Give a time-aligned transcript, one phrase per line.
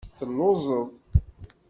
[0.17, 0.89] Telluẓeḍ.